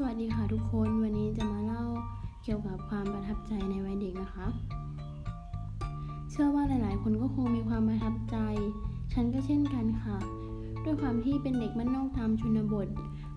[0.00, 1.84] สวัสดีค่ะทุกคนวันนี้จะมาเล่า
[2.42, 4.46] เกี่ยวกับความประทับใจในวัยเด็กนะคะ
[6.30, 8.36] เชื่อว่าหลาย ๆ คนก็คงมีความประทับใจ
[9.12, 10.16] ฉันก็เช่นกันค่ะ
[10.84, 12.88] ด้วยความที่เป็นเด็กบ้านนอกตามชนบท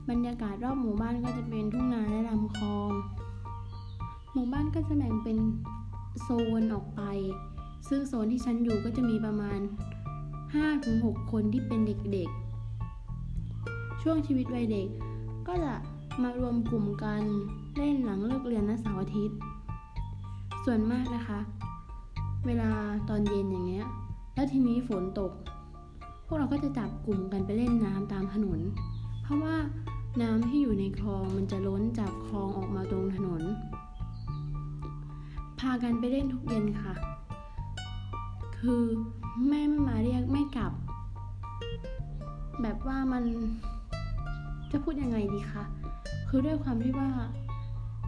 [0.09, 2.91] บรรยากาศรอบหมู่บ้านก็จะเป็นทุ่งนาและลำคลอง
[4.34, 5.38] หมู่บ้านก็จะแบ่งเป็น
[6.21, 6.30] โซ
[6.62, 7.02] นออกไป
[7.89, 9.59] ซึ่งโซนที่ฉันอยู่ก็จะมีประมาณ
[10.66, 12.30] 5-6 คนที่เป็นเด็ก
[13.16, 14.88] ๆ ช่วงชีวิตวัยเด็ก
[15.49, 15.73] ก็จะ
[16.23, 17.23] มารวมกลุ่มกัน
[17.77, 19.38] เล่นหลังเลิกเรียนนะเสาร์อาทิตย์
[20.65, 21.39] ส่วนมากนะคะ
[22.45, 22.70] เวลา
[23.09, 23.87] ตอนเย็นอย่างเงี้ย
[24.34, 25.31] แล้วทีนี้ฝนตก
[26.25, 28.59] พวกเราก็จะจับกลุ่มกันไปเล่นน้ำตามถนน
[29.23, 29.55] เพราะว่า
[30.21, 33.41] น้ำที่อยู่ในคลองมันจะล้นจากคลองออกมาตรงถนน
[35.59, 36.93] พากันไปเล่นทุกเย็นค่ะ
[38.59, 38.84] คือ
[39.48, 40.73] แม่ไม่มาเรียกไม่กลับ
[42.62, 43.23] แบบว่ามัน
[44.71, 45.63] จะพูดยังไงดีคะ
[46.34, 47.12] คือด้วยความที่ว่า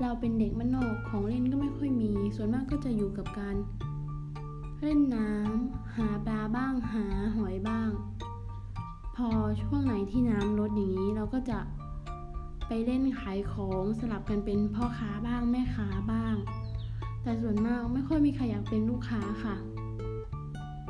[0.01, 3.55] เราเป็นเด็กมันนอกของเล่นก็ไม่ค่อยมี ส่วนมากก็จะอยู่กับการ
[4.81, 7.89] เล่นน้ำหาปลาบ้างหาหอยบ้าง
[9.15, 9.29] พอ
[9.61, 11.59] ช่วงไหนที่น้ำลดอย่างนี้เราก็จะ
[12.67, 16.35] ไปเล่นขายของสลับกันเป็นพ่อค้าบ้างแม่ค้าบ้าง
[17.23, 19.55] แต่ส่วนมากไม่ค่อยมีใครอยากเป็นลูกค้าค่ะ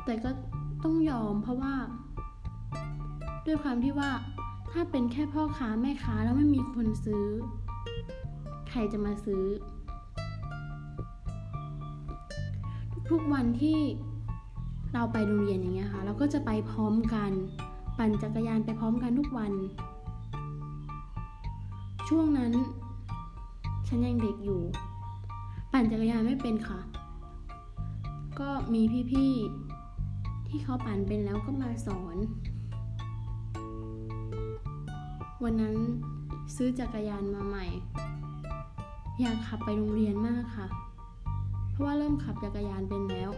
[0.05, 0.29] แต่ก็
[0.83, 1.73] ต้องยอมเพราะว่า
[3.45, 4.11] ด้วยความที่ว่า
[4.75, 7.25] ถ้าเป็นแค่พ่อค้าแม่ค้าแล้วไม่มีคนซื้อ
[8.69, 9.43] ใครจะมาซื้อ
[13.11, 13.79] ทุกๆวันที่
[14.93, 17.31] เราไปโรงเรียนอย่างเงี้ยค่ะ เราก็จะไปพร้อมกัน
[17.97, 19.53] ปั่นจักรยานไปพร้อมกันทุกวัน
[22.09, 22.53] ช่วงนั้น
[23.87, 24.61] ฉันยังเด็กอยู่
[25.71, 26.79] ปั่นจักรยานไม่เป็นค่ะ
[28.39, 32.17] ก็มีพี่ๆที่เขาปั่นเป็นแล้วก็มาสอน
[35.47, 35.77] วันนั้น
[36.55, 37.65] ซื้อจักรยานมาใหม่
[39.19, 40.67] อยากขับไปโรงเรียนมากค่ะ
[41.71, 43.31] เพราะว่าเริ่มขับจักรยานเป็นแล้ว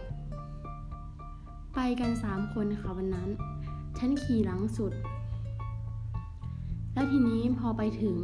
[1.74, 3.28] ไปกันสามคนค่ะวันนั้น
[3.98, 4.92] ฉันขี่หลังสุด
[6.92, 8.16] แล้วทีนี้พอไปถึง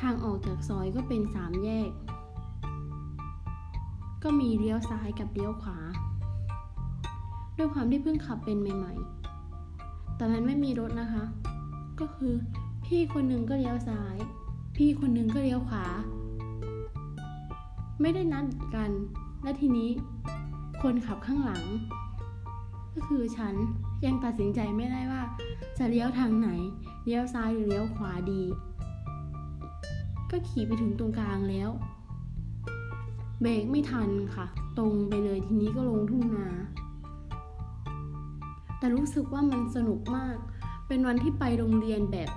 [0.00, 1.90] ทางออกจากซอยก็เป็นสามแยก
[4.22, 5.78] ก็มีเลี้ยวซ้ายกับเลี้ยวขวา
[7.56, 8.94] ด้วยความที่เพิ่งขับเป็นใหม่
[9.54, 11.24] ๆ แต่มันไม่มีรถนะคะ
[12.00, 12.34] ก็คือ
[12.84, 14.16] พี่คนหนึ่งก็เลี้ยวซ้าย
[14.76, 15.86] พี่คนหนึ่งก็เลี้ยวขวา
[18.00, 18.90] ไม่ได้นัดกัน
[19.42, 19.90] และทีนี้
[20.82, 21.64] คนขับข้างหลัง
[22.94, 23.54] ก็คือฉัน
[24.04, 25.22] ยังตัดสินใจไม่ได้ว่า
[25.78, 26.48] จะเลี้ยวทางไหน
[27.04, 28.42] เลี้ยวซ้ายหรือเลี้ยวขวาดี
[30.30, 31.70] ก็ขี่ไปถึงตรงกลางแล้ว
[33.40, 34.46] เบรกไม่ทันค่ะ
[34.78, 36.48] ตรงไปเลยทีนี้ก็ลงทุ่งนา
[38.78, 40.36] แต่รู้สึกว่ามันสนุกมาก
[40.92, 42.30] เป็นวันที่ไปโรงเรียนแบบ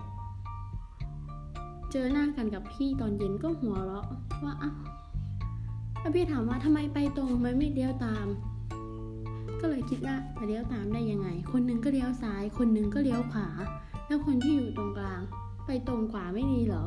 [1.91, 4.08] เจอหน้ากันกับพี่ตอนเย็นก็หัวเราะ
[4.44, 4.75] ว่าอ้าว
[6.00, 8.25] แล้วพี่ถามว่าทำไมไปตรงทำไมไม่เลี้ยวตาม
[9.59, 13.47] ก็เลยคิดว่าจะเลี้ยวตามได้ยังไง คนหนึ่งก็เลี้ยวซ้าย คนหนึ่งก็เลี้ยวขวา
[14.08, 15.22] แล้วคนที่อยู่ตรงกลาง
[15.66, 16.85] ไปตรงกว่าไม่ดีเหรอ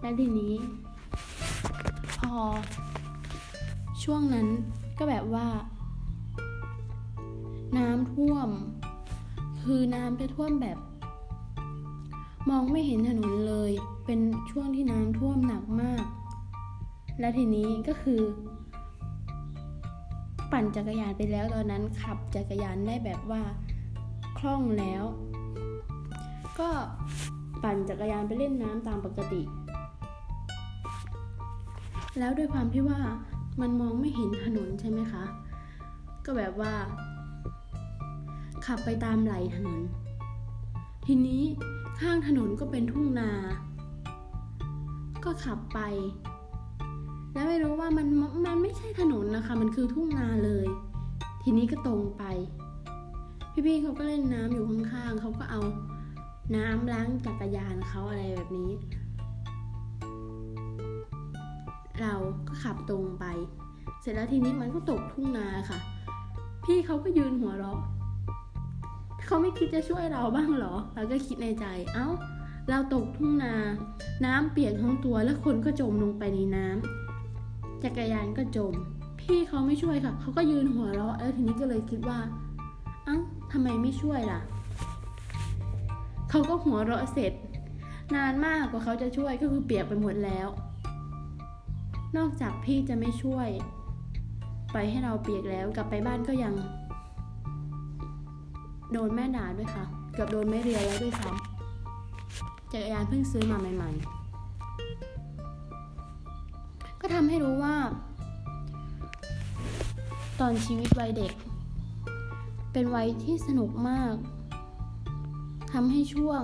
[0.00, 0.54] และทีนี้
[2.20, 2.40] พอ
[4.02, 4.46] ช่วงนั้น
[4.98, 5.46] ก็แบบว่า
[7.76, 8.50] น้ำท่วม
[9.72, 10.78] คือน้ำจะท่วมแบบ
[12.50, 13.72] มองไม่เห็นถนนเลย
[14.06, 14.20] เป็น
[14.50, 16.04] ช่วงที่น้ำท่วมหนักมาก
[17.20, 18.20] และทีนี้ก็คือ
[20.52, 23.42] ปั่นจักรยานไปแล้วตอนนั้นขับจักรยานได้แบบว่า
[24.38, 25.04] คล่องแล้ว
[26.58, 26.70] ก็
[27.62, 29.42] ปั่นจักรยานไปเล่นน้ำตามปกติ
[32.18, 33.00] แล้วด้วยความที่ว่า
[33.60, 35.24] มันมองไม่เห็นถนนใช่ไหมคะ
[36.24, 36.74] ก็แบบว่า
[38.68, 39.80] ขับไปตามไหลถนน
[41.06, 41.42] ทีนี้
[42.00, 43.30] ข้างถนนก็เป็นทุ่งนา
[45.24, 45.80] ก็ขับไป
[47.32, 48.06] แล้วไม่รู้ว่ามัน
[48.46, 50.66] มันไม่ใช่ถนนนะคะ มันคือทุ่งนาเลย
[51.42, 52.24] ทีนี้ก็ตรงไป
[53.66, 55.60] พี่ๆเขาก็เล่นน้ำอยู่ข้างๆเขาก็เอา
[56.56, 58.70] น้ำล้างจักรยานเขาอะไรแบบนี้
[62.00, 62.14] เรา
[62.48, 63.24] ก็ขับตรงไป
[64.00, 65.78] เสร็จแล้วทีนี้มันก็ตกทุ่งนาค่ะ
[66.64, 67.80] พี่เขาก็ยืนหัวเราะ
[69.30, 72.08] เขาไม่คิดจะช่วยเราบ้างหรอ เราก็คิดในใจ เอา้า
[72.70, 73.54] เราตกทุ่งนา
[74.24, 78.72] น้ำเปียกทั้งตัวแล้วคนก็จมลงไปในน้ำจักรยานก็จม
[79.20, 82.18] พี่เขาไม่ช่วยค่ะ เขาก็ยืนหัวเราะ แล้วทีนี้ก็เลยคิดว่า
[83.04, 83.18] เอา้า
[83.52, 84.40] ทำไมไม่ช่วยล่ะ
[86.30, 87.32] เขาก็หัวเราะเสร็จ
[88.14, 90.48] นานมากกว่าเขาจะช่วยก็คือเปียกไปหมดแล้ว
[92.16, 93.48] นอกจากพี่จะไม่ช่วย
[94.72, 96.54] ไปให้เราเปียกแล้วกลับไปบ้านก็ยัง
[98.92, 104.18] โดนแม่ด่าด้วยค่ะ เกือบโดนแม่เรียแล้วด้วยซ้ำจักรยานเพิ่งซื้อมาใหม่ ๆ
[107.00, 107.76] ก็ทำให้รู้ว่า
[110.40, 111.32] ตอนชีวิตวัยเด็ก
[112.72, 114.14] เป็นวัยที่สนุกมาก
[115.72, 116.42] ทำให้ช่วง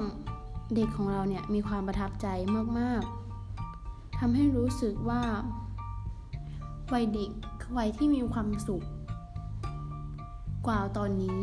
[0.75, 2.27] เด็กของเราเนี่ยมีความประทับใจ
[2.79, 5.23] มากๆทำให้รู้สึกว่า
[6.93, 7.31] วัยเด็ก
[7.61, 8.85] คือวัยที่มีความสุข
[10.67, 11.41] กว่าตอนนี้